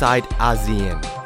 [0.00, 1.19] inside ASEAN.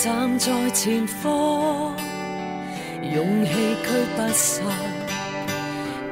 [0.00, 1.92] 站在前方，
[3.02, 3.50] 勇氣
[3.82, 4.62] 驅不散，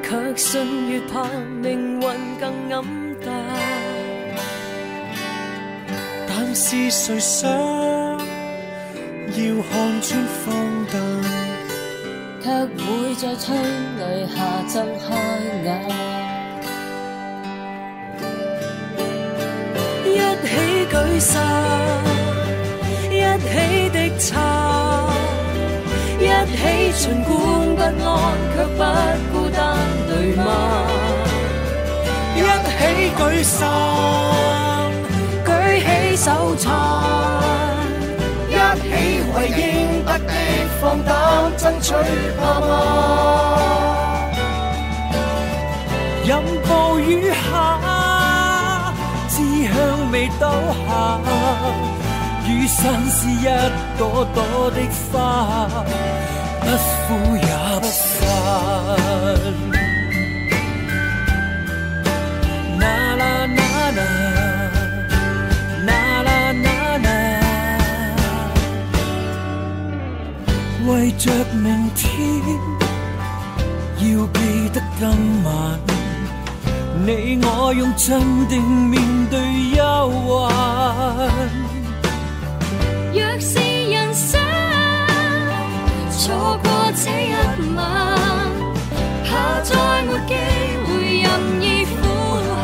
[0.03, 1.23] 卻信越怕
[1.61, 2.83] 命運更黯
[3.23, 3.33] 淡。
[6.27, 9.39] 但是誰想要
[9.71, 10.45] 看穿荒
[10.91, 10.93] 誕，
[12.43, 13.57] 卻會在春
[13.99, 14.35] 雷下
[14.67, 15.07] 睜開
[15.63, 15.67] 眼。
[20.03, 20.11] 一
[20.45, 20.49] 起
[20.91, 22.16] 舉傘，一
[23.51, 24.25] 起的撐，
[26.19, 26.21] 一
[26.55, 26.59] 起
[26.97, 27.31] 尽管
[27.75, 28.13] 不安，
[28.53, 28.79] 却不
[29.31, 29.59] 孤单，
[30.07, 30.47] 对吗？
[32.35, 32.79] 一起
[33.17, 33.59] 舉傘，
[35.45, 35.47] 舉
[35.79, 36.25] 起手
[36.57, 36.65] 撐，
[38.49, 38.85] 一起
[39.33, 39.59] 為應
[40.05, 40.31] 得的
[40.79, 41.11] 放胆，
[41.57, 41.93] 争取，
[42.39, 42.71] 怕嗎？
[46.25, 46.31] 任
[46.67, 47.33] 暴雨下，
[49.29, 49.75] 志向
[50.11, 50.43] 未倒
[50.87, 50.91] 下，
[52.47, 52.79] 雨傘
[53.11, 53.43] 是一
[53.97, 54.79] 朵朵的
[55.11, 55.67] 花，
[56.61, 56.65] 不
[57.05, 57.41] 枯也
[57.81, 58.07] 不散。
[62.79, 62.83] 啦
[63.17, 63.59] 啦啦
[63.97, 63.99] 啦，
[65.87, 65.89] 啦
[66.23, 66.29] 啦
[66.63, 66.67] 啦
[67.03, 67.07] 啦，
[70.87, 71.65] 為着明
[71.95, 72.07] 天，
[73.99, 75.03] 要記得今
[75.43, 75.51] 晚，
[77.05, 77.07] 你
[77.43, 78.07] 我用真
[78.47, 79.37] 定面對
[79.75, 79.79] 憂
[80.25, 81.66] 患。
[83.13, 83.57] 若是
[83.89, 84.39] 人生
[86.11, 86.27] 錯
[86.61, 87.33] 過這一
[87.75, 87.79] 晚，
[89.25, 89.71] 怕再
[90.03, 90.33] 沒機
[90.85, 90.87] 會
[91.21, 91.27] 任
[91.61, 91.95] 意呼
[92.53, 92.55] 喊。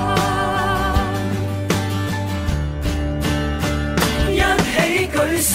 [4.31, 4.73] 一起
[5.13, 5.53] 舉手，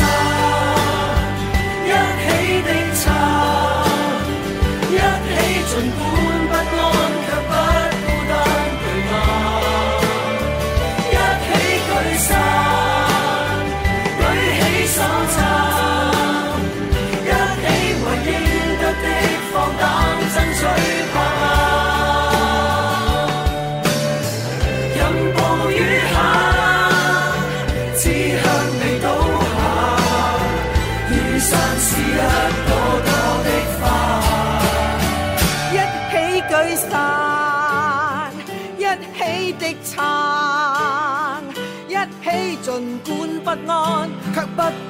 [44.59, 44.88] but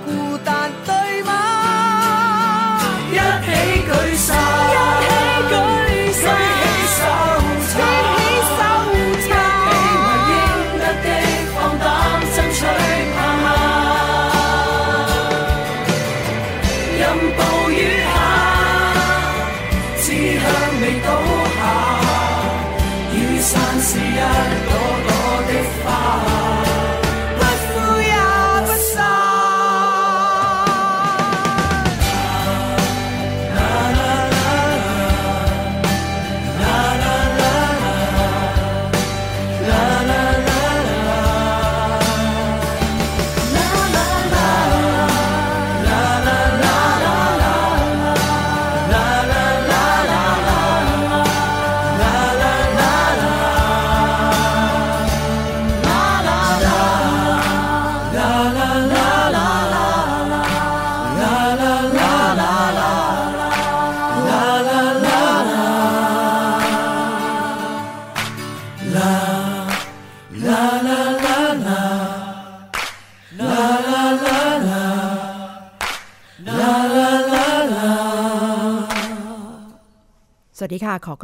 [80.78, 81.14] ดีค่ะ ขอ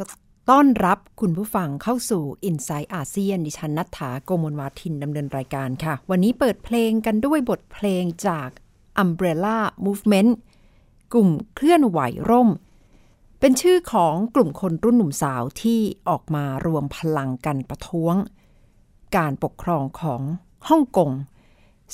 [0.49, 8.49] ต้อนรับคุณผู้ฟังเข้าสู่ i n s i ซต์อาเซียนดิฉันนัฐถาโกมลวาทินดำเนินรายการค่ะ วันนี้เปิดเพลงกันด้วยบทเพลงจาก
[9.03, 10.31] Umbrella Movement
[11.13, 11.99] กลุ่มเคลื่อนไหว
[12.29, 12.49] ร่ม
[13.39, 15.79] เป็นชื่อของกลุ่มคนรุ่นหนุ่มสาวที่
[16.09, 18.15] ออกมารวมพลังกันประท้วง
[19.17, 20.21] การปกครองของ
[20.69, 21.11] ฮ่องกง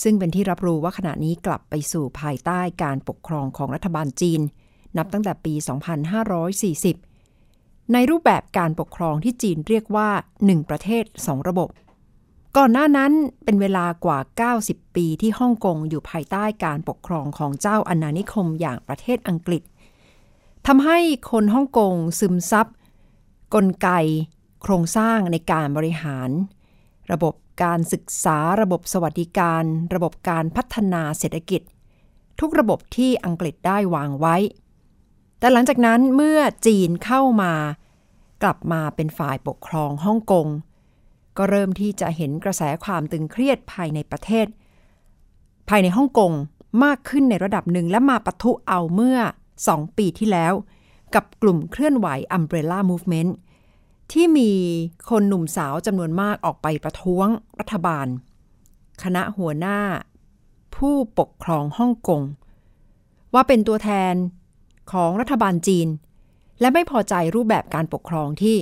[0.03, 4.41] ซึ่งเป็นที่รับรู้ว่าขณะนี้กลับไปสู่ภายใต้การปกครองของรัฐบาลจีน
[4.97, 7.10] นับตั้งแต่ปี 2540
[7.93, 10.09] ในรูปแบบการปกครองที่จีนเรียกว่า
[10.41, 11.69] 1 ประเทศ 2 ระบบ
[12.57, 13.11] ก่อนหน้านั้น
[13.43, 14.19] เป็นเวลากว่า
[14.57, 19.63] 90 ปีที่ฮ่องกงอยู่ภายใต้การปกครองของเจ้าอาณานิคมอย่างประเทศอังกฤษ
[20.67, 20.97] ทำให้
[21.31, 22.67] คนฮ่องกงซึมซับ
[23.53, 23.89] กลไก
[24.61, 26.29] โครงสร้างในการบริหาร
[27.11, 27.33] ระบบ
[27.63, 29.63] การศึกษาระบบสวัสดิการ
[29.93, 31.61] ระบบการพัฒนาเศรษฐกิจ
[32.39, 34.35] ทุกระบบที่อังกฤษได้วางไว้
[35.39, 37.53] แต่หลังจากนั้นเมื่อจีนเข้ามา
[38.43, 40.47] กลับมาเป็นฝ่ายปกครองฮ่องกง
[41.37, 44.47] ก็เริ่มที่จะเห็นกระแสความตึงเครียดภายในประเทศ
[45.69, 46.31] ภายในฮ่องกง
[46.83, 49.17] มากขึ้นในระดับหนึ่งและมาปะทุเอาเมื่อ
[49.59, 50.53] 2 ปีที่แล้ว
[51.15, 52.07] กับกลุ่มเคลื่อนไหว
[52.37, 53.31] Umbrella Movement
[54.11, 54.51] ที่มี
[55.09, 57.27] คนหนุ่มสาวจำนวนมากออกไปประท้วง
[57.59, 58.07] รัฐบาล
[59.03, 59.79] คณะหัวหน้า
[60.75, 62.21] ผู้ปกครองฮ่องกง
[63.33, 64.13] ว่าเป็นตัวแทน
[64.91, 65.87] ของรัฐบาลจีน
[66.61, 68.57] และไม่พอใจรูปแบบการปกครองที่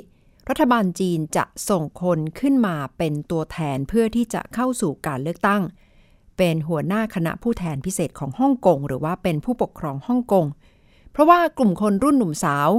[0.50, 5.62] รัฐบาลจีนจะส่งคนขึ้นมาเป็นตัวแทนเพื่อที่จะเข้าสู่การเลือกตั้ง
[6.38, 10.46] เป็นหัวหน้าคณะผู้แทนพิเศษของฮ่องกงหรือว่าเป็นผู้ปกครองฮ่องกง
[11.12, 12.70] เพราะว่ากลุ่มคนรุ่นหนุ่มสาว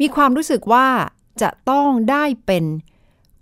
[0.00, 0.86] มีความรู้สึกว่า
[1.42, 2.64] จะต้องได้เป็น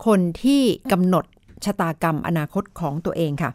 [0.07, 0.63] คนที่
[0.93, 1.25] กำหนด
[1.65, 3.51] ชะตากรรมอนาคตของตัวเองค่ะ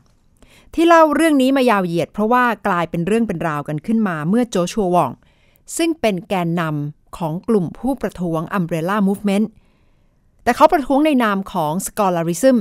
[0.73, 5.11] ที่เล่าเรื่องนี้มายาวเหยียดเพราะว่ากลายเป็นเรื่องเป็นราวกันขึ้นมาเมื่อโจชัววอง
[5.77, 9.47] ซึ่งเป็นแกนนำ ของกลุ่มผู้ประท้วง Umbrella Movement
[10.43, 12.57] แต่เขาประท้วงในนามของ Scholarism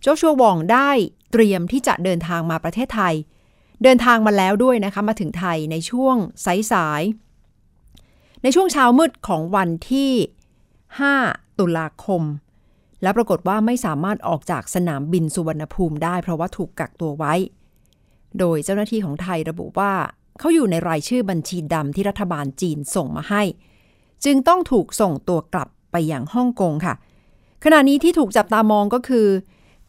[0.00, 0.90] โจชัววองได้
[1.32, 3.14] เตรียมที่จะเดินทางมาประเทศไทย
[3.82, 6.16] เดินทางมาแล้วด้วยนะคะ มาถึงไทยในช่วง
[6.72, 10.12] สายๆ ในช่วงเช้ามืดของวันที่
[11.02, 12.22] 5 ตุลาคม
[13.02, 17.34] และปรากฏว่าไม่สามารถออกจากสนามบินสุวรรณภูมิได้ เพราะว่าถูกกักตัวไว้
[18.38, 19.92] โดยเจ้าหน้าที่ของไทยระบุว่า
[20.38, 23.42] เขาอยู่ในรายชื่อบัญชีดำที่รัฐบาลจีนส่งมาให้
[24.24, 26.94] จึงต้องถูกส่งตัวกลับไปอย่างฮ่องกงค่ะ
[27.64, 29.26] ขณะนี้ที่ถูกจับตามองก็คือ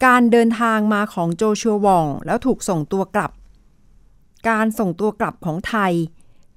[0.05, 3.31] การเดินทางมาของโจชัววอง แล้วถูกส่งตัวกลับ
[4.49, 5.93] การส่งตัวกลับของไทย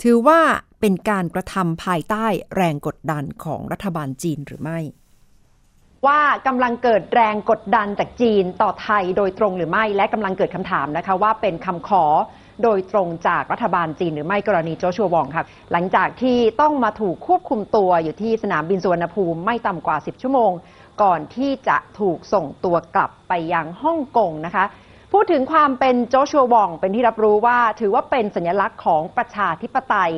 [0.03, 0.41] ถือว่า
[0.81, 4.79] เป็นการกระทำภายใต้แรงกดดันของรัฐบาลจีนหรือไม่
[6.07, 12.05] ว่ากำลังเกิดแรงกดดันจากจีนต่อไทยโดยตรงหรือไม่ และกำลังเกิดคำถามนะคะว่าเป็นคำขอ
[12.63, 20.53] โดยตรงจากรัฐบาลจีนหรือไม่กรณีโจชัววองครับ หลังจากที่ต้องมาถูกควบคุมตัวอยู่ที่สนามบินสุวรรณภูมิไม่ต่ำกว่า 10 ชั่วโมง
[21.03, 24.65] ก่อนที่จะถูกส่งตัวกลับไปยังฮ่องกงนะคะ
[25.13, 30.13] พูดถึงความเป็นโจชัววองเป็นที่รับรู้ว่าถือว่าเป็นสัญลักษณ์ของประชาธิปไตย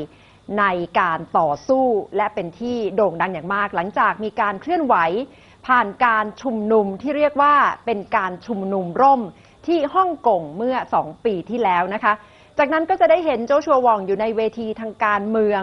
[0.59, 0.65] ใน
[1.01, 1.85] การต่อสู้
[2.17, 4.95] และเป็นที่โด่งดังอย่างมาก หลังจากมีการเคลื่อนไหว
[5.67, 7.55] ผ่านการชุมนุมที่เรียกว่า
[7.87, 9.21] เป็นการชุมนุมร่ม
[9.67, 12.13] ที่ฮ่องกงเมื่อ 2 ปีที่แล้วนะคะ
[12.59, 15.63] จากนั้นก็จะได้เห็นโจชัววองอยู่ในเวทีทางการเมือง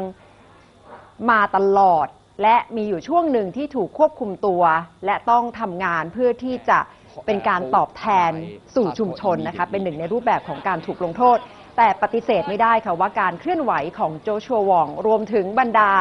[1.30, 2.08] มาตลอด
[2.42, 4.64] และมีอยู่ช่วงหนึ่งที่ถูกควบคุมตัว
[5.06, 6.80] และต้องทำงานเพื่อที่จะ
[7.26, 8.32] เป็นการตอบแทน
[8.76, 11.38] สู่ชุมชนนะคะ เป็นหนึ่งในรูปแบบของการถูกลงโทษ
[11.78, 15.92] แต่ปฏิเสธไม่ได้ค่ะว่าการเคลื่อนไหวของโจชัววองรวมถึงบรรดา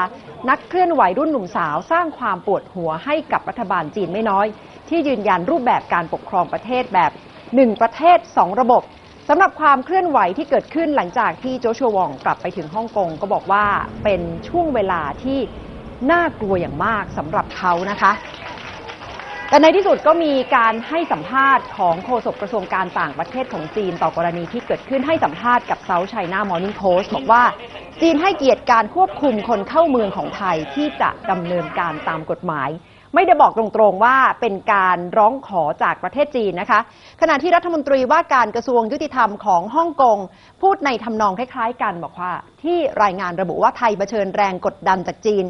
[0.51, 4.47] นักเคลื่อนไหวรุ่นหนุ่มสาว สร้างความปวดหัวให้กับรัฐบาลจีนไม่น้อย
[4.89, 7.13] ที่ยืนยันรูปแบบการปกครองประเทศแบบ
[7.55, 8.83] หนึ่งประเทศสองระบบ
[9.29, 13.65] สำหรับความเคลื่อนไหวที่เกิดขึ้นหลังจากที่โจชัววองกลับไปถึงฮ่องกงก็บอกว่า
[14.05, 15.39] เป็นช่วงเวลาที่
[16.11, 18.13] น่ากลัวอย่างมากสำหรับเขานะคะ
[19.49, 27.43] แต่ในที่สุดก็มีการให้สัมภาษณ์ของโฆษกกระทรวงการต่างประเทศของจีนต่อกรณีที่เกิดขึ้นให้สัมภาษณ์กับเซาท์ไชน่ามอร์นิ่งโพสต์บอกว่า
[28.01, 32.69] จีนให้เกียรติการควบคุมคนเข้าเมืองของไทยที่จะดำเนินการตามกฎหมาย
[33.15, 36.81] ไม่ได้บอกตรงๆว่าเป็นการร้องขอจากประเทศจีนนะคะ
[37.21, 40.19] ขณะที่รัฐมนตรีว่าการกระทรวงยุติธรรมของฮ่องกง
[40.63, 45.45] พูดในทำนองคล้ายๆ กันบอกว่า ที่รายงานระบุว่าไทยเผชิญแรงกดดันจากจีน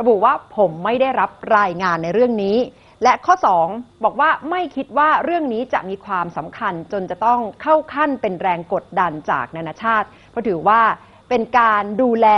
[0.00, 2.56] ระบุว่าผมไม่ได้รับรายงานในเรื่องนี้
[3.02, 3.34] และข้อ
[3.68, 10.80] 2 บอกว่าไม่คิดว่าเรื่องนี้จะมีความสำคัญจนจะต้องเข้าขั้นเป็นแรงกดดันจากนานาชาติ เพราะถือว่า
[11.28, 12.28] เป็นการดูแล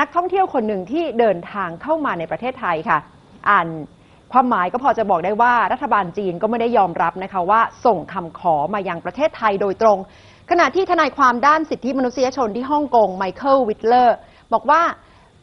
[0.00, 2.98] นักท่องเที่ยวคนหนึ่งที่เดินทางเข้ามาในประเทศไทยค่ะ
[3.50, 3.68] อ่าน
[4.32, 9.98] ความหมายก็พอจะบอกได้ว่ารัฐบาลจีนก็ไม่ได้ยอมรับนะคะว่าส่งคำขอมายังประเทศไทยโดยตรง
[10.50, 14.16] ขณะที่ทนายความด้านสิทธิมนุษยชนที่ฮ่องกงไมเคิลวิทเลอร์
[14.52, 14.82] บอกว่า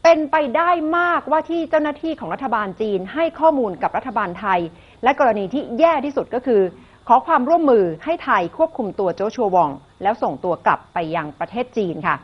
[0.03, 4.59] เป็นไปได้มากว่าที่เจ้าหน้าที่ของรัฐบาลจีนให้ข้อมูลกับรัฐบาลไทย
[5.03, 6.61] และกรณีที่แย่ที่สุดก็คือ
[7.07, 9.69] ขอความร่วมมือให้ไทยควบคุมตัวโจชัววอง
[10.03, 12.15] แล้วส่งตัวกลับไปยังประเทศจีนค่ะ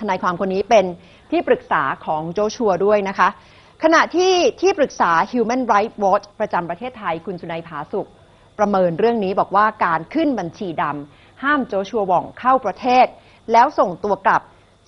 [0.00, 0.84] ทนายความคนนี้เป็น
[1.30, 3.28] ที่ปรึกษาของโจชัวด้วยนะคะ
[3.84, 8.08] ขณะที่ที่ปรึกษา Human Rights Watch ประจำประเทศไทยคุณสุนัยผาสุข
[8.58, 13.06] ประเมินเรื่องนี้บอกว่าการขึ้นบัญชีดำห้ามโจชัวว่องเข้าประเทศ
[13.52, 14.42] แล้วส่งตัวกลับ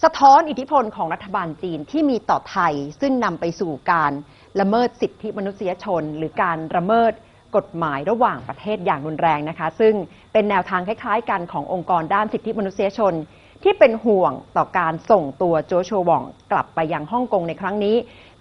[0.04, 4.12] สะท้อนอิทธิพลของรัฐบาลจีนที่มีต่อไทย ซึ่งนำไปสู่การ
[4.60, 7.12] ละเมิดสิทธิมนุษยชน หรือการละเมิด
[7.56, 9.94] กฎหมายระหว่างประเทศอย่างรุนแรงนะคะ ซึ่ง
[10.32, 13.14] เป็นแนวทางคล้ายๆ กันขององค์กรด้านสิทธิมนุษยชน
[13.62, 16.22] ที่เป็นห่วงต่อการส่งตัวโจชัวว่อง
[16.52, 17.96] กลับไปยังฮ่องกงในครั้งนี้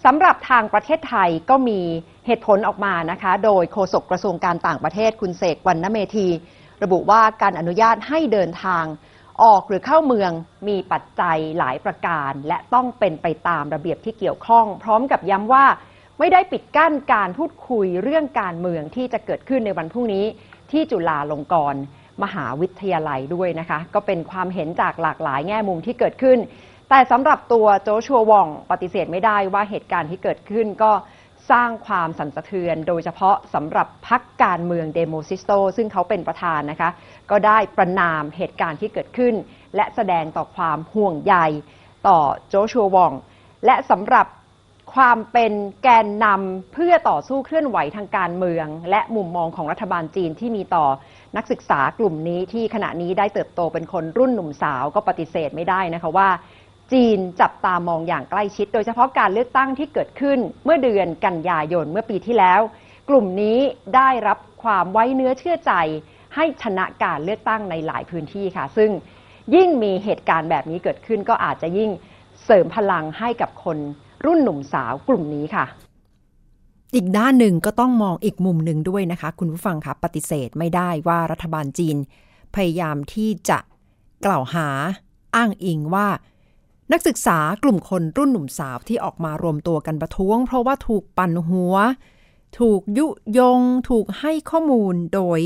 [0.05, 1.79] สำหรับทางประเทศไทยก็มี
[2.25, 6.27] เหตุผลออกมานะคะ โดยโฆษกกระทรวงการต่างประเทศคุณเสกวันนเมธี
[6.83, 8.85] ระบุว่าการอนุญาตให้เดินทาง
[9.43, 10.31] ออกหรือเข้าเมือง
[10.67, 15.65] มีปัจจัยหลายประการ และต้องเป็นไปตามระเบียบที่เกี่ยวข้อง พร้อมกับย้ำว่า
[16.19, 20.25] ไม่ได้ปิดกั้นการพูดคุยเรื่องการเมืองที่จะเกิดขึ้นในวันพรุ่งนี้
[20.71, 21.81] ที่จุฬาลงกรณ์
[22.23, 26.39] มหาวิทยาลัยด้วยนะคะ ก็เป็นความเห็นจากหลากหลายแง่มุมที่เกิดขึ้น
[26.93, 30.91] แต่สำหรับตัวโจชัววองปฏิเสธไม่ได้ว่าเหตุการณ์ที่เกิดขึ้นก็
[31.51, 36.89] สร้างความสั่นสะเทือน โดยเฉพาะสำหรับพรรคการเมืองเดโมซิสโต ซึ่งเขาเป็นประธานนะคะ
[37.31, 39.33] ก็ได้ประณามเหตุการณ์ที่เกิดขึ้น
[39.75, 41.35] และแสดงต่อความห่วงใย
[42.07, 42.19] ต่อ
[42.49, 43.13] โจชัวหว่อง
[43.65, 44.27] และสำหรับ
[44.95, 50.85] ความเป็นแกนนำเพื่อต่อสู้เคลื่อนไหวทางการเมือง และมุมมองของรัฐบาลจีนที่มีต่อ
[51.37, 56.29] นักศึกษากลุ่มนี้ที่ขณะนี้ได้เติบโตเป็นคนรุ่นหนุ่มสาวก็ปฏิเสธไม่ได้นะคะว่า
[56.93, 62.61] จีนจับตามองอย่างใกล้ชิด โดยเฉพาะการเลือกตั้งที่เกิดขึ้นเมื่อเดือนกันยายนเมื่อปีที่แล้ว
[63.09, 63.57] กลุ่มนี้
[63.95, 65.73] ได้รับความไว้เนื้อเชื่อใจ
[66.35, 68.91] ให้ชนะการเลือกตั้งในหลายพื้นที่ค่ะ ซึ่ง
[69.55, 71.89] ยิ่งมีเหตุการณ์แบบนี้เกิดขึ้นก็อาจจะยิ่ง
[72.45, 73.77] เสริมพลังให้กับคน
[74.25, 75.65] รุ่นหนุ่มสาวกลุ่มนี้ค่ะ
[76.95, 81.97] อีกด้านหนึ่งก็ต้องมองอีกมุมหนึ่งด้วยนะคะ คุณผู้ฟังคะปฏิเสธไม่ได้ว่ารัฐบาลจีน
[82.55, 83.59] พยายามที่จะ
[84.25, 84.67] กล่าวหา
[85.35, 86.07] อ้างอิงว่า
[86.91, 91.75] นักศึกษากลุ่มคนรุ่นหนุ่มสาวที่ออกมารวมตัวกันประท้วง เพราะว่าถูกปั่นหัว
[92.59, 93.07] ถูกยุ
[93.37, 95.39] ยง ถูกให้ข้อมูลโดย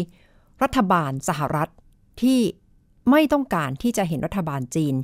[0.63, 1.69] รัฐบาลสหรัฐ
[2.21, 2.39] ที่
[3.11, 4.95] ไม่ต้องการที่จะเห็นรัฐบาลจีน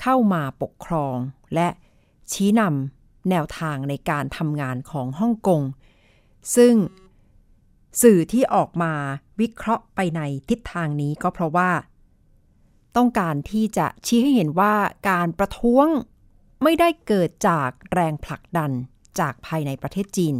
[0.00, 1.16] เข้ามาปกครอง
[1.54, 1.68] และ
[2.32, 5.62] ชี้นำแนวทางในการทำงานของฮ่องกง
[6.56, 6.74] ซึ่ง
[8.02, 8.92] สื่อที่ออกมา
[9.40, 11.70] วิเคราะห์ไปในทิศทางนี้ก็เพราะว่า
[12.96, 14.74] ต้องการที่จะชี้ให้เห็นว่า
[15.10, 15.86] การประท้วง
[16.62, 18.70] ไม่ได้เกิดจากแรงผลักดัน
[19.20, 20.34] จากภายในประเทศจีน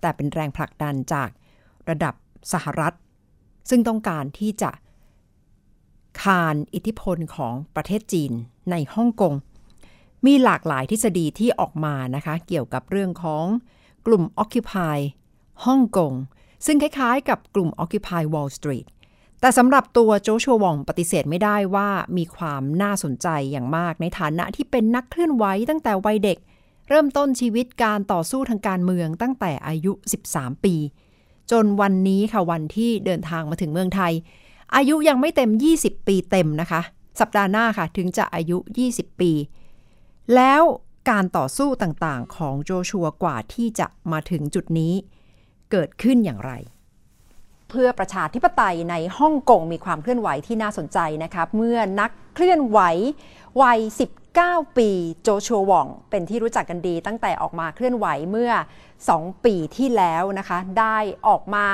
[0.00, 1.28] แต่เป็นแรงผลักดันจาก
[1.88, 2.14] ระดับ
[2.52, 2.94] สหรัฐ
[3.70, 4.70] ซึ่งต้องการที่จะ
[6.22, 8.32] คานอิทธิพลของประเทศจีน
[8.70, 9.34] ในฮ่องกง
[10.26, 13.44] มีหลากหลายทฤษฎีที่ออกมานะคะ เกี่ยวกับเรื่องของ
[14.06, 14.98] กลุ่ม Occupy
[15.66, 16.12] ฮ่องกง
[16.66, 18.86] ซึ่งคล้ายๆ กับกลุ่ม Occupy Wall Street
[19.40, 26.38] แต่สำหรับตัวโจชัววองปฏิเสธไม่ได้ว่ามีความน่าสนใจอย่างมากในฐานะที่เป็นนักเคลื่อนไหวตั้งแต่วัยเด็ก
[26.88, 29.92] เริ่มต้นชีวิตการต่อสู้ทางการเมืองตั้งแต่อายุ
[30.28, 30.74] 13 ปี
[31.50, 34.12] จนวันนี้ค่ะวันที่เดินทางมาถึงเมืองไทย
[34.76, 36.80] อายุยังไม่เต็ม 20 ปีเต็มนะคะ
[37.20, 39.32] สัปดาห์หน้าค่ะถึงจะอายุ 20 ปี
[40.34, 40.62] แล้ว
[41.10, 44.92] การต่อสู้ต่างๆ ของโจชัวกว่าที่จะมาถึงจุดนี้
[45.70, 46.52] เกิดขึ้นอย่างไร
[47.70, 52.80] เพื่อประชาธิปไตยในฮ่องกงมีความเคลื่อนไหวที่น่าสนใจนะคะเมื่อนักเคลื่อนไหว
[53.62, 53.80] วัย
[54.30, 54.90] 19 ปี
[55.22, 58.52] โจชัวหว่อง เป็นที่รู้จักกันดีตั้งแต่ออกมาเคลื่อนไหวเมื่อ
[58.98, 60.98] 2 ปีที่แล้วนะคะ ได้
[61.28, 61.66] ออกมา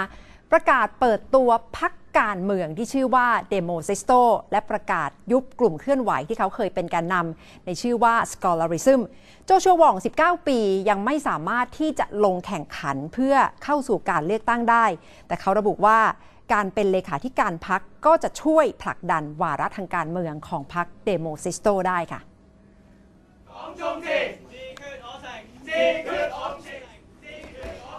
[0.50, 4.12] ประกาศเปิดตัวพรรคการเมืองที่ชื่อว่าเดโมซิสโต
[4.52, 9.00] และประกาศยุบกลุ่มเคลื่อนไหวที่เขาเคยเป็นแกนนำในชื่อว่า Scholarism
[9.44, 14.84] โจชัวหว่อง 19 ปียังไม่สามารถที่จะลงแข่งขันเพื่อเข้าสู่การเลือกตั้งได้
[15.26, 15.98] แต่เขาระบุว่า
[16.52, 22.20] การเป็นเลขาธิการพรรคก็จะช่วยผลักดันวาระทางการเมืองของพรรคเดโมซิสโตได้ค่ะ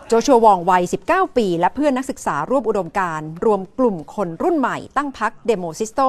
[0.10, 6.02] โจชัวหว่องวัย 19 ปี และเพื่อนนักศึกษาร่วมอุดมการณ์รวมกลุ่มคนรุ่นใหม่ตั้งพรรคเดโมซิสโต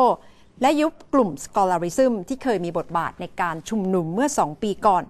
[0.60, 5.04] และยุบกลุ่ม Scholarism ที่เคยมีบทบาทในการชุมนุมเมื่อ 2 ปีก่อน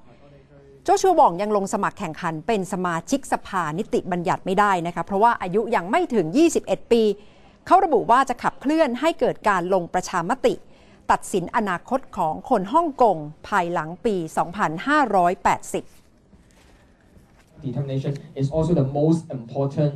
[0.85, 6.27] โจชัววองยังลงสมัครแข่งขันเป็นสมาชิกสภานิติบัญญัติไม่ได้นะคะเพราะว่าอายุยังไม่ถึง
[6.61, 7.03] 21 ปี
[7.67, 10.55] เขาระบุว่าจะขับเคลื่อนให้เกิดการลงประชามติ
[11.11, 13.17] ตัดสินอนาคตของคนฮ่องกง
[13.49, 16.06] ภายหลังปี 2580
[17.63, 19.93] determination is also the most important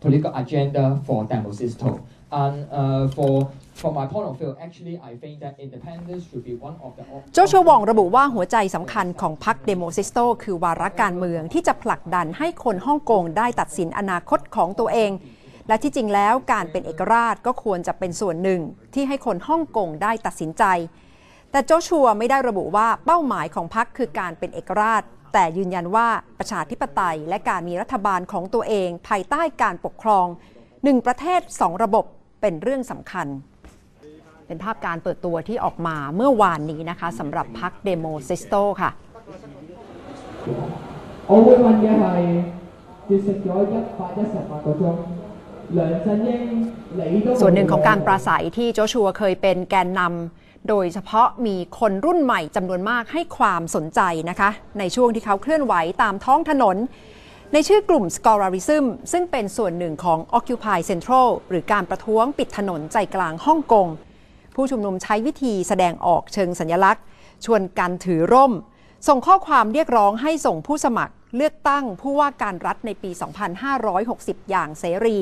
[0.00, 1.90] political agenda for Demosisto.
[2.32, 6.54] And uh, for from my point of view, actually, I think that independence should be
[6.66, 7.04] one of the.
[7.34, 15.10] โจชัวหว่องระบุว่าหัวใจสำคัญของพรรคเดโมซิสโตคือวาระการเมืองที่จะผลักดันให้คนฮ่องกงได้ตัดสินอนาคตของตัวเอง
[15.68, 18.60] และที่จริงแล้วการเป็นเอกราชก็ควรจะเป็นส่วนหนึ่ง
[18.94, 20.64] ที่ให้คนฮ่องกงได้ตัดสินใจ
[21.50, 25.02] แต่โจชัวไม่ได้ระบุว่าเป้าหมายของพรรคคือการเป็นเอกราช
[25.32, 26.08] แต่ยืนยันว่า
[26.38, 30.26] ประชาธิปไตยและการมีรัฐบาลของตัวเอง ภายใต้การปกครอง
[30.84, 32.04] หนึ่งประเทศสองระบบ
[32.40, 33.26] เป็นเรื่องสำคัญ
[34.46, 38.90] เป็นภาพการเปิดตัวที่ออกมาเมื่อวานนี้นะคะสำหรับพรรคเดโมซิสโตค่ะ
[47.40, 54.00] ส่วนหนึ่งของการปราศรัยที่โจชัวเคยเป็นแกนนำ โดยเฉพาะมีคนรุ่นใหม่จำนวนมากให้ความสนใจ
[54.30, 56.76] นะคะ ในช่วงที่เขาเคลื่อนไหวตามท้องถนน
[57.52, 63.86] ในชื่อกลุ่ม Scholarism ซึ่งเป็นส่วนหนึ่งของ Occupy Central หรือการประท้วงปิดถนนใจกลางฮ่องกง
[64.54, 67.04] ผู้ชุมนุมใช้วิธีแสดงออกเชิงสัญลักษณ์
[67.44, 68.52] ชวนกันถือร่ม
[69.08, 73.10] ส่งข้อความเรียกร้องให้ส่งผู้สมัครเลือกตั้งผู้ว่าการรัฐในปี
[73.80, 75.18] 2560 อย่างเสรี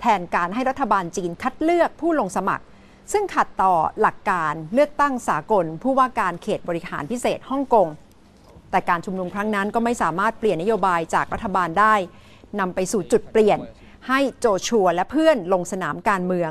[0.00, 2.64] แทนการให้รัฐบาลจีนคัดเลือกผู้ลงสมัคร
[3.12, 7.88] ซึ่งขัดต่อหลักการเลือกตั้งสากล ผู้ว่าการเขตบริหารพิเศษฮ่องกง
[8.70, 11.94] แต่การชุมนุมครั้งนั้นก็ไม่สามารถเปลี่ยนนโยบายจากรัฐบาลได้
[12.60, 13.58] นำไปสู่จุดเปลี่ยน
[14.08, 16.50] ให้โจชัวและเพื่อนลงสนามการเมือง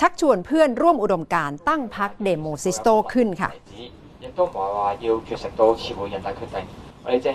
[0.00, 3.50] ชักชวนเพื่อนร่วมอุดมการณ์ตั้งพรรคเดโมซิสโตขึ้นค่ะ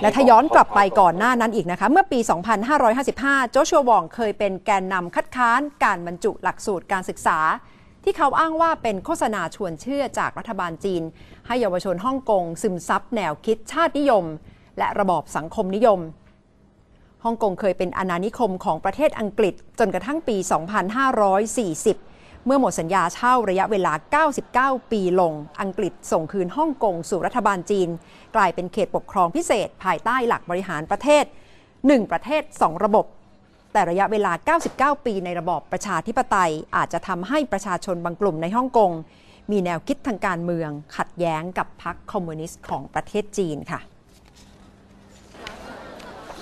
[0.02, 2.20] และถ้าย้อนกลับไปก่อนหน้านั้นอีกนะคะ เมื่อปี
[2.86, 7.40] 2555 โจชัววองเคยเป็นแกนนำคัดค้านการบรรจุหลักสูตรการศึกษา
[8.12, 11.04] ที่เขาอ้างว่าเป็นโฆษณาชวนเชื่อจากรัฐบาลจีน
[11.48, 14.26] ให้เยาวชนฮ่องกงซึมซับแนวคิดชาตินิยม
[14.78, 16.00] และระบอบสังคมนิยม
[17.24, 20.38] ฮ่องกงเคยเป็นอาณานิคมของประเทศอังกฤษจนกระทั่งปี
[21.62, 23.94] 2540 เมื่อหมดสัญญาเช่าระยะเวลา
[24.80, 27.90] 99 ปีลง อังกฤษส่งคืนฮ่องกงสู่รัฐบาลจีน
[28.36, 31.24] กลายเป็นเขตปกครองพิเศษภายใต้หลักบริหารประเทศ
[31.70, 33.06] 1 ประเทศ 2 ระบบ
[33.74, 34.32] แต่ระยะเวลา
[34.98, 38.92] 99 ปีในระบอบประชาธิปไตย อาจจะทำให้ประชาชนบางกลุ่มในฮ่องกง
[39.52, 43.82] มีแนวคิดทางการเมือง ขัดแย้งกับพรรคคอมมิวนิสต์ของประเทศจีนค่ะ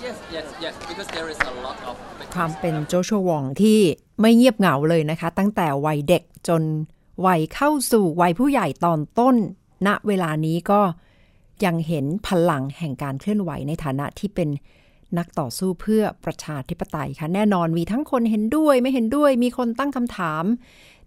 [0.06, 1.94] Yes, yes, yes, because there is a lot of
[2.36, 3.78] ความเป็นโจชัววองที่
[4.20, 6.62] ไม่เงียบเหงาเลยนะคะ ตั้งแต่วัยเด็กจน
[7.26, 9.36] วัยเข้าสู่วัยผู้ใหญ่ตอนต้น
[9.86, 10.80] ณเวลานี้ก็
[11.64, 14.48] ยังเห็นพลังแห่งการเคลื่อนไหวในฐานะที่เป็น
[15.18, 20.44] นักต่อสู้เพื่อประชาธิปไตยค่ะ แน่นอนมีทั้งคนเห็นด้วยไม่เห็นด้วย มีคนตั้งคำถาม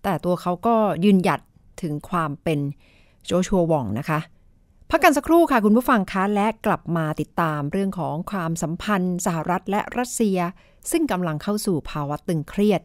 [0.04, 1.42] แต่ตัวเขาก็ยืนหยัด
[1.82, 2.60] ถึงความเป็น
[3.26, 4.20] โจชัววองนะคะ
[4.90, 10.40] พักกันสักครู่ค่ะคุณผู้ฟังคะและกลับมาติดตามเรื่องของความสัมพันธ์ สหรัฐและรัสเซีย
[10.92, 12.82] ซึ่งกำลังเข้าสู่ภาวะตึงเครียด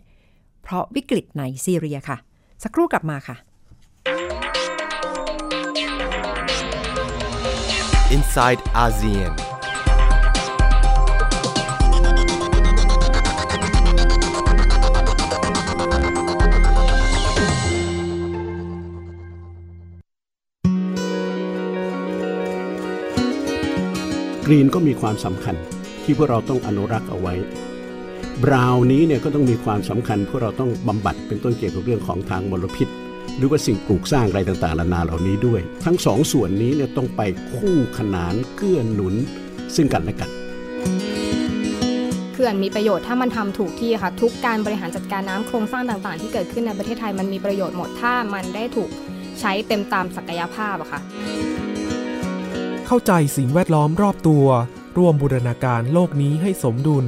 [0.62, 2.16] เพราะวิกฤตในซีเรียค่ะ
[2.62, 3.36] สักครู่กลับมาค่ะ
[8.16, 9.45] inside ASEAN.
[24.46, 25.56] กรีนก็มีความสำคัญ
[26.04, 27.34] ที่พวกเราต้องอนุรักษ์เอาไว้
[28.44, 32.88] บราวนี้เนี่ยก็ต้องมีความสำคัญพวกเราต้องบำบัดเป็นต้นเกี่ยวกับเรื่องของทางมลพิษ
[33.36, 37.22] หรือว่าสิ่งปลูกสร้างอะไรต่างๆนานาเหล่านี้ด้วย ทั้งสองส่วนนี้เนี่ยต้องไป
[37.56, 39.14] คู่ขนานเกื้อหนุน
[39.74, 40.30] ซึ่งกันและกัน
[42.32, 48.90] เขื่อนมีประโยชน์ถ้ามันทำถูกที่ค่ะ ทุกการบริหารจัดการน้ำโครงสร้างต่างๆ ที่เกิดขึ้นในประเทศไทยมันมีประโยชน์หมดถ้ามันได้ถูก
[49.40, 51.00] ใช้เต็มตามศักยภาพอะค่ะ
[52.86, 54.46] เข้าใจสิ่งแวดล้อมรอบตัว
[54.96, 57.06] ร่วมบูรณาการโลกนี้ให้สมดุล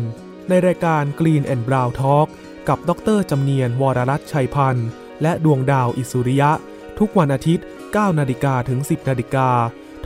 [0.49, 2.27] ในรายการ Green and Brown Talk
[2.69, 4.89] กับ ดรจำเนียน วรรัตน์ชัยพันธ์
[5.23, 6.51] และดวงดาวอิสุริยะ
[6.99, 9.49] ทุกวันอาทิตย์ 9 นาฬิกาถึง 10 นาฬิกา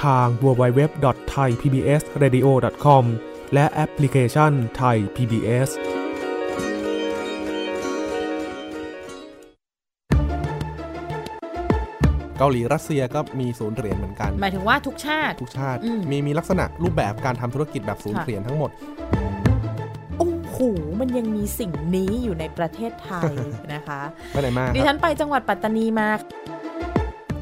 [0.04, 3.04] ทาง www.thaipbsradio.com
[3.54, 5.70] และแอปพลิเคชัน Thai PBS
[12.42, 18.70] เกาหลีรัสเซียก็มีศูนย์เหรียญเหมือนกัน หมายถึงว่าทุกชาติ ทุกชาติอืมมีมีลักษณะรูปแบบการทำธุรกิจแบบศูนย์ค่ะเหรียญทั้งหมด
[20.18, 20.56] โอ้โห
[21.00, 23.34] มันยังมีสิ่งนี้อยู่ในประเทศไทย
[23.74, 24.00] นะคะ
[24.32, 26.08] ไปไหนมาครับดิฉันไปจังหวัดปัตตานีมา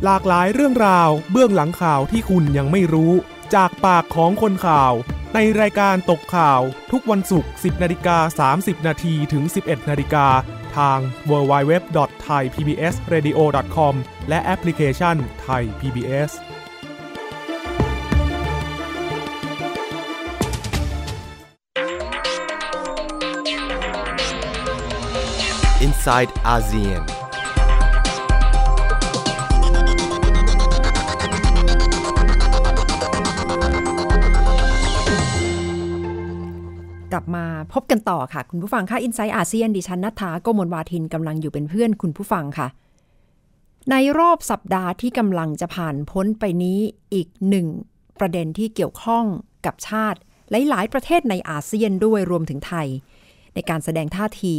[0.04, 3.12] หลากหลายเรื่องราวเบื้องหลังข่าวที่คุณยังไม่รู้
[3.54, 4.92] จากปากของคนข่าว
[5.34, 6.60] ในรายการตกข่าว
[6.92, 10.26] ทุกวันศุกร์ 10นาฬิกา30นาทีถึง 11นาฬิกา
[10.78, 10.98] ทาง
[11.30, 13.94] www.thaipbsradio.com
[14.28, 16.32] และแอปพลิเคชัน Thai PBS
[25.86, 27.19] inside ASEAN.
[37.20, 42.68] ลับมาพบกันต่อค่ะ คุณผู้ฟังค่ะ i n s i ซต์อาเซียนดิฉันนัฐาโกมลวาทินกำลังอยู่เป็นเพื่อนคุณผู้ฟังค่ะ
[43.90, 46.78] ในรอบสัปดาห์ที่กำลังจะผ่านพ้นไปนี้
[47.14, 47.66] อีกหนึ่ง
[48.18, 49.24] ประเด็นที่เกี่ยวข้อง
[49.66, 50.18] กับชาติ
[50.50, 52.88] หลาย ๆ ประเทศในอาเซียนด้วยรวมถึงไทย
[53.54, 54.56] ในการแสดงท่าที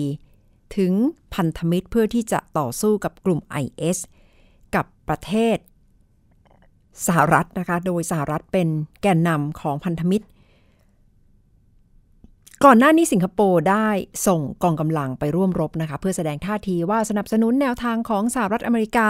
[0.77, 0.93] ถึง
[1.33, 3.97] พันธมิตรเพื่อที่จะต่อสู้กับกลุ่ม IS
[4.75, 5.57] กับประเทศ
[7.05, 8.67] สหรัฐนะคะ โดยสหรัฐเป็น
[9.01, 10.25] แกนนำของพันธมิตร
[12.65, 13.87] ก่อนหน้านี้สิงคโปร์ได้
[14.27, 19.07] ส่งกองกำลังไปร่วมรบนะคะ เพื่อแสดงท่าทีว่าสนับสนุนแนวทางของสหรัฐอเมริกา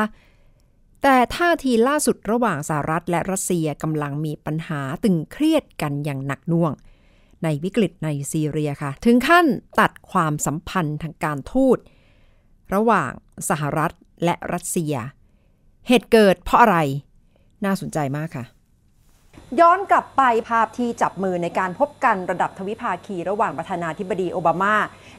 [1.03, 6.71] แต่ท่าทีล่าสุดระหว่างสหรัฐและรัสเซียกำลังมีปัญหาตึงเครียดกันอย่างหนักหน่วง
[7.43, 9.45] ในวิกฤตในซีเรียค่ะ ถึงขั้น
[9.79, 11.77] ตัดความสัมพันธ์ทางการทูต
[12.73, 13.11] ระหว่าง
[13.49, 13.91] สหรัฐ
[14.23, 14.93] และรัสเซีย
[15.87, 16.77] เหตุเกิดเพราะอะไร
[17.65, 18.45] น่าสนใจมากค่ะ
[19.59, 24.75] ย้อนกลับไปภาพที่จับมือในการพบกันระดับทวิภาคีระหว่างประธานาธิบดีโอบามา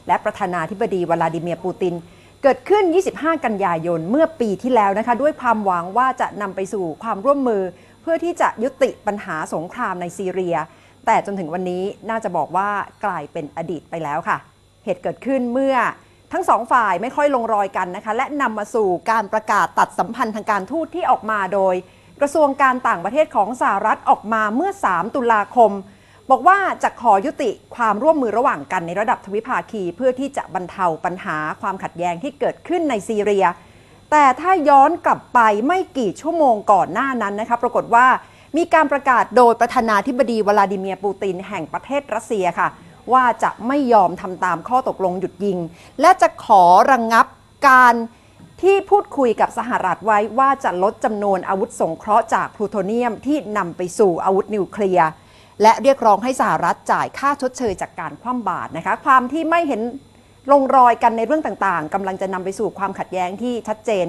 [0.07, 1.93] และประธานาธิบดีวลาดิเมียร์ปูติน
[2.43, 2.83] เกิดขึ้น
[3.15, 7.61] 25 กันยายนเมื่อปีที่แล้วนะคะ ด้วยความหวังว่าจะนำไปสู่ความร่วมมือ
[8.01, 10.55] เพื่อที่จะยุติปัญหาสงครามในซีเรีย
[11.05, 12.69] แต่จนถึงวันนี้น่าจะบอกว่า
[13.05, 14.37] กลายเป็นอดีตไปแล้วค่ะ
[14.85, 15.75] เหตุเกิดขึ้นเมื่อ
[16.33, 21.75] ทั้งสองฝ่ายไม่ค่อยลงรอยกันนะคะ และนำมาสู่การประกาศตัดสัมพันธ์ทางการทูตที่ออกมาโดย
[22.25, 25.71] กระทรวงการต่างประเทศของสหรัฐออกมาเมื่อ 3 ตุลาคม
[26.29, 33.45] บอกว่าจะขอยุติความร่วมมือระหว่างกันในระดับทวิภาคีเพื่อที่จะบรรเทาปัญหาความขัดแย้งที่เกิดขึ้นในซีเรีย
[34.11, 38.07] แต่ถ้าย้อนกลับไปไม่กี่ชั่วโมงก่อนหน้านั้นนะคะปรากฏว่า
[38.57, 42.67] มีการประกาศโดยประธานาธิบดีวลาดิเมียร์ปูตินแห่งประเทศรัสเซียค่ะ
[43.13, 45.57] ว่าจะไม่ยอมทำตามข้อตกลงหยุดยิง
[46.01, 47.25] และจะขอระงงับ
[47.69, 47.95] การ
[48.63, 55.09] ที่พูดคุยกับสหรัฐไว้ว่าจะลดจำนวนอาวุธสงเคราะห์จากพลูโทเนียมที่นำไปสู่อาวุธนิวเคลียร์
[55.61, 59.81] และเรียกร้องให้สหรัฐจ่ายค่าชดเชยจากการคว่ำบาตรนะคะ ความที่ไม่เห็น
[60.51, 64.05] ลงรอยกันในเรื่องต่างๆกำลังจะนำไปสู่ความขัดแย้งที่ชัดเจน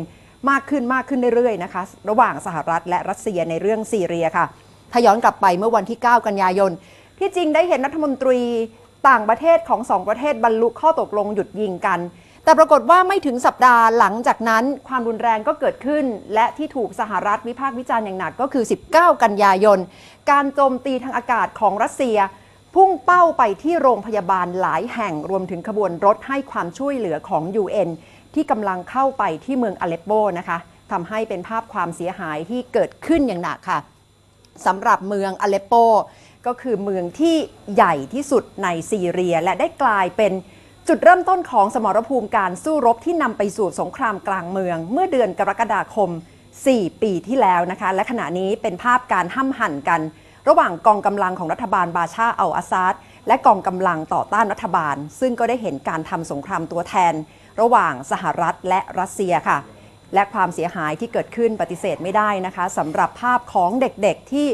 [0.50, 4.46] มากขึ้นมากขึ้นเรื่อยๆนะคะ ระหว่างสหรัฐและรัสเซียในเรื่องซีเรียค่ะ
[4.92, 6.72] ถ้าย้อนกลับไปเมื่อวันที่ 9 กันยายน
[7.18, 8.40] ที่จริงได้เห็นรัฐมนตรี
[9.08, 12.00] ต่างประเทศของสองประเทศบรรลุข้อตกลงหยุดยิงกัน
[12.44, 16.04] แต่ปรากฏว่าไม่ถึงสัปดาห์หลังจากนั้นความรุนแรงก็เกิดขึ้น
[16.34, 19.78] และที่ถูกสหรัฐวิพากษ์วิจารณ์อย่างหนักก็คือ 19 กันยายน
[20.30, 22.18] การโจมตีทางอากาศของรัสเซีย
[22.74, 27.88] พุ่งเป้าไปที่โรงพยาบาลหลายแห่งรวมถึงขบวนรถให้ความช่วยเหลือของ UN
[28.34, 30.58] ที่กำลังเข้าไปที่เมืองอเลปโปนะคะ
[30.92, 33.78] ทำให้เป็นภาพความเสียหายที่เกิดขึ้นอย่างหนักค่ะ
[34.66, 35.74] สำหรับเมืองอเลปโป
[36.46, 37.36] ก็คือเมืองที่
[37.74, 40.32] ใหญ่ที่สุดในซีเรีย และได้กลายเป็น
[40.88, 46.10] จุดเริ่มต้นของสมรภูมิการสู้รบที่นำไปสู่สงครามกลางเมือง เมื่อเดือนกรกฎาคม
[46.56, 50.00] 4 ปีที่แล้วนะคะ และขณะนี้เป็นภาพการห้ำหั่นกัน
[50.48, 52.94] ระหว่างกองกำลังของรัฐบาลบาชาอัลอาซาด
[53.26, 57.14] และกองกำลังต่อต้านรัฐบาล ซึ่งก็ได้เห็นการทำสงครามตัวแทน
[57.60, 59.58] ระหว่างสหรัฐและรัสเซียค่ะ
[60.14, 64.48] และความเสียหายที่เกิดขึ้นปฏิเสธไม่ได้นะคะสำหรับภาพของเด็กๆที่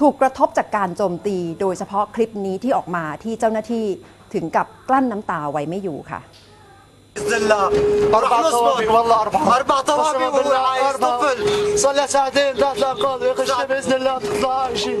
[0.00, 3.86] ถูกกระทบจากการโจมตี โดยเฉพาะคลิปนี้ที่ออกมาที่เจ้าหน้าที่
[4.33, 6.21] ถึงกับกลั้นน้ำตาไว้ไม่อยู่ค่ะ
[7.15, 7.63] باذن الله
[8.19, 11.37] اربع طوابق والله اربع اربع طوابق والله عايز طفل
[11.83, 14.99] صار له ساعتين ثلاث انقاذ ويخش باذن الله تطلع شيء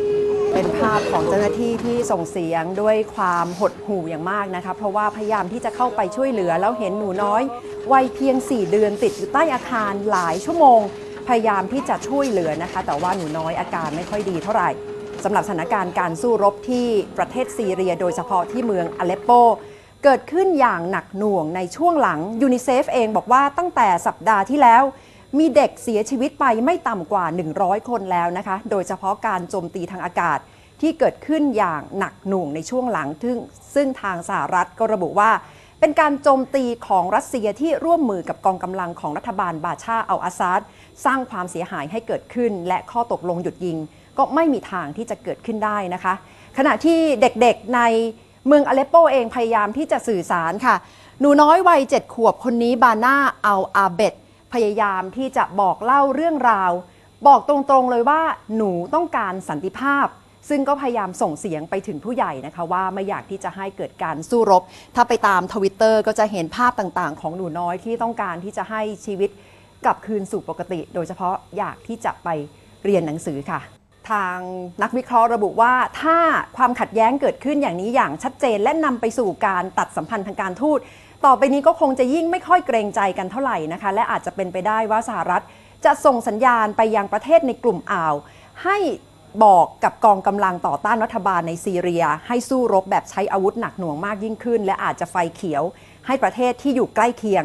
[0.53, 7.41] เป็นภาพของเจ้าหน้าที่ที่ส่งเสียงด้วยความหดหู่อย่างมากนะคะ เพราะว่าพยายามที่จะเข้าไปช่วยเหลือ แล้วเห็นหนูน้อย
[7.91, 10.79] วัยเพียง 4 เดือนติดอยู่ใต้อาคารหลายชั่วโมง
[11.27, 14.69] พยายามที่จะช่วยเหลือนะคะ แต่ว่าหนูน้อยอาการไม่ค่อยดีเท่าไหร่
[15.24, 16.86] สำหรับสถานการณ์การสู้รบที่
[17.18, 19.30] ประเทศซีเรีย โดยเฉพาะที่เมืองอเลปโป
[20.04, 24.82] เกิดขึ้นอย่างหนักหน่วงในช่วงหลังยูนิเซฟเองบอกว่าตั้งแต่สัปดาห์ที่แล้ว
[25.38, 30.38] มีเด็กเสียชีวิตไปไม่ต่ำกว่า 100 คนแล้วนะคะ โดยเฉพาะการโจมตีทางอากาศ
[30.80, 33.38] ที่เกิดขึ้นอย่างหนักหน่วงในช่วงหลังซึ่ง
[33.74, 35.30] ซึ่งทางสหรัฐก็ระบุว่า
[35.80, 40.60] เป็นการโจมตีของรัสเซียที่ร่วมมือกับกองกำลังของรัฐบาลบาชาอัลอาซาด
[41.04, 43.78] สร้างความเสียหายให้เกิดขึ้น และข้อตกลงหยุดยิง
[44.18, 46.14] ก็ไม่มีทางที่จะเกิดขึ้นได้นะคะ
[46.58, 47.80] ขณะที่เด็กๆใน
[48.46, 50.76] เมืองอเลปโปเองพยายามที่จะสื่อสารค่ะ
[51.20, 54.14] หนูน้อยวัยเจ็ดขวบคนนี้บาน่าเอัลอาเบต
[54.52, 56.72] พยายามที่จะบอกเล่าเรื่องราว
[57.26, 58.22] บอกตรงๆเลยว่า
[58.56, 60.06] หนูต้องการสันติภาพ
[60.48, 64.62] ซึ่งก็พยายามส่งเสียงไปถึงผู้ใหญ่นะคะ ว่าไม่อยากที่จะให้เกิดการสู้รบ
[64.94, 69.30] ถ้าไปตามทวิตเตอร์ก็จะเห็นภาพต่างๆ ของหนูน้อยที่ต้องการที่จะให้ชีวิต
[69.84, 72.28] กลับคืนสู่ปกติ โดยเฉพาะอยากที่จะไป
[72.84, 73.73] เรียนหนังสือค่ะ
[74.10, 74.38] ทาง
[74.82, 76.16] นักวิเคราะห์ระบุว่า ถ้า
[76.56, 80.78] ความขัดแย้งเกิดขึ้นอย่างนี้อย่างชัดเจนและนำไปสู่การตัดสัมพันธ์ทางการทูต
[81.24, 85.42] ต่อไปนี้ก็คงจะยิ่งไม่ค่อยเกรงใจกันเท่าไหร่นะคะ และอาจจะเป็นไปได้ว่าสหรัฐ
[85.84, 88.14] จะส่งสัญญาณไปยังประเทศในกลุ่มอ่าว
[88.64, 88.78] ให้
[89.44, 95.62] บอกกับกองกำลังต่อต้านรัฐบาลในซีเรีย ให้สู้รบแบบใช้อาวุธหนักหน่วงมากยิ่งขึ้น และอาจจะไฟเขียว
[96.06, 97.44] ให้ประเทศที่อยู่ใกล้เคียง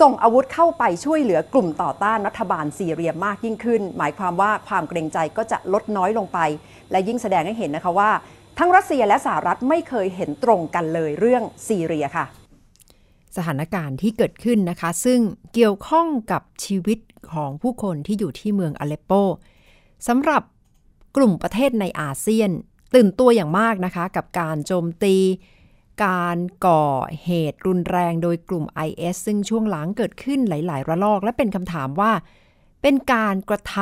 [0.00, 6.38] ส่งอาวุธเข้าไปช่วยเหลือกลุ่มต่อต้านรัฐบาลซีเรียมากยิ่งขึ้น หมายความว่าความเกรงใจก็จะลดน้อยลงไป
[6.90, 8.10] และยิ่งแสดงให้เห็นนะคะว่า
[8.58, 12.24] ทั้งรัสเซียและสหรัฐไม่เคยเห็นตรงกันเลยเรื่องซีเรียค่ะ
[13.36, 15.20] สถานการณ์ที่เกิดขึ้นนะคะ ซึ่ง
[15.54, 16.98] เกี่ยวข้องกับชีวิต
[17.32, 19.12] ของผู้คนที่อยู่ที่เมืองอเลปโป
[20.08, 20.42] สำหรับ
[21.16, 22.50] กลุ่มประเทศในอาเซียน
[22.94, 25.16] ตื่นตัวอย่างมากนะคะ กับการโจมตี
[26.04, 26.86] การก่อ
[27.24, 32.12] เหตุรุนแรงโดยกลุ่ม IS ซึ่งช่วงหลังเกิดขึ้นหลาย ๆ ระลอก และเป็นคำถามว่า
[32.82, 33.76] เป็นการกระท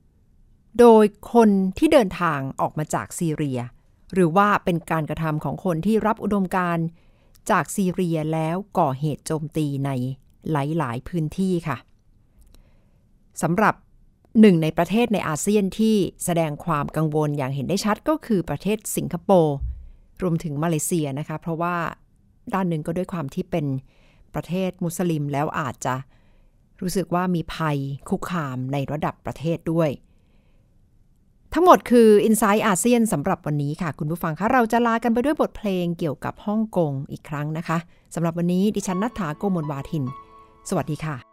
[0.00, 3.60] ำโดยคนที่เดินทางออกมาจากซีเรีย
[4.14, 6.78] หรือว่าเป็นการกระทำของคนที่รับอุดมการ
[7.50, 9.90] จากซีเรียแล้วก่อเหตุโจมตีใน
[10.52, 11.76] หลาย ๆ พื้นที่ค่ะ
[13.42, 13.74] สำหรับ
[14.40, 19.56] หนึ่งในประเทศในอาเซียนที่แสดงความกังวลอย่างเห็นได้ชัดก็คือประเทศสิงคโปร์
[20.22, 21.76] รวมถึงมาเลเซียนะคะ เพราะว่า
[22.54, 23.66] ด้านหนึ่งก็ด้วยความที่เป็น
[24.34, 25.94] ประเทศมุสลิมแล้วอาจจะ
[26.80, 27.78] รู้สึกว่ามีภัย
[28.08, 29.90] คุกคามในระดับประเทศด้วย
[31.54, 37.78] ทั้งหมดคือ i n s i ซต์อาเซียนสำหรับวันนี้ค่ะ คุณผู้ฟังคะเราจะลากันไปด้วยบทเพลงเกี่ยวกับฮ่องกงอีกครั้งนะคะ
[38.14, 40.04] สำหรับวันนี้ดิฉันนัฐธาโกมลวาทิน
[40.68, 41.27] สวัสดีค่ะ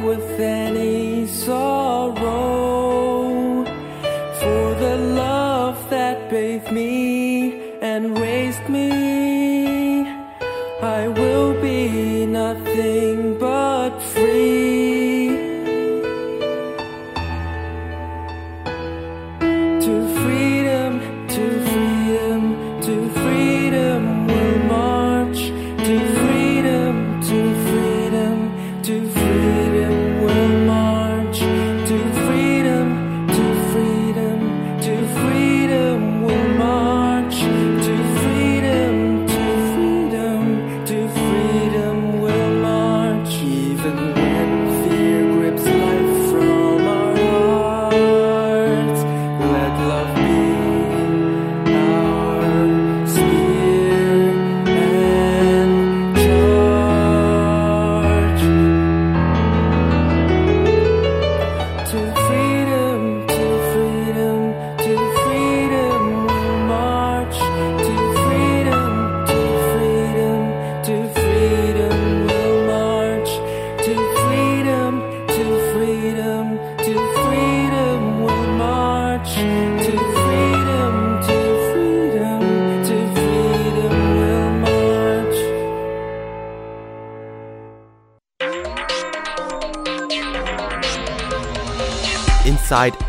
[0.00, 1.65] with any sorrow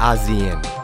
[0.08, 0.77] ASEAN.